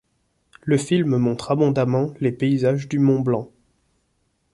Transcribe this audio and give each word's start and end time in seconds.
Le 0.63 0.79
film 0.79 1.15
montre 1.17 1.51
abondamment 1.51 2.15
les 2.19 2.31
paysages 2.31 2.87
du 2.89 2.97
mont 2.97 3.19
Blanc. 3.19 3.51